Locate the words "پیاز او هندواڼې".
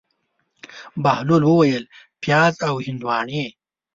2.21-3.45